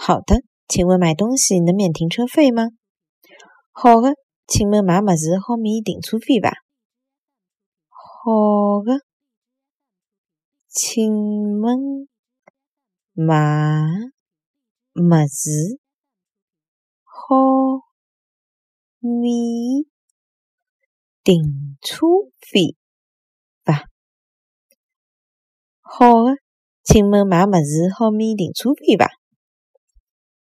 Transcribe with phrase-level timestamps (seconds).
[0.00, 2.68] 好的，请问买东西能免停车费吗？
[3.72, 4.14] 好的，
[4.46, 6.52] 请问买么子好免停车费吧？
[7.88, 9.02] 好的，
[10.68, 12.08] 请问
[13.12, 13.32] 买
[14.94, 15.80] 么子
[17.02, 17.82] 好
[19.00, 19.84] 免
[21.24, 22.06] 停车
[22.40, 22.76] 费
[23.64, 23.82] 吧？
[25.80, 26.36] 好的，
[26.84, 29.08] 请问买么子好免停车费吧？